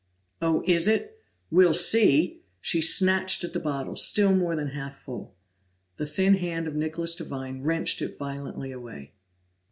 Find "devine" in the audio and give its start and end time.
7.13-7.61